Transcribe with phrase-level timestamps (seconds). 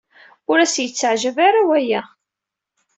[0.51, 2.01] Ur as-yetteɛjab ara waya.